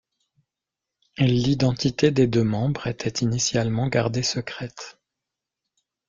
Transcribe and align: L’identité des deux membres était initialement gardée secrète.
L’identité 1.19 2.09
des 2.09 2.25
deux 2.25 2.43
membres 2.43 2.87
était 2.87 3.23
initialement 3.23 3.87
gardée 3.87 4.23
secrète. 4.23 4.97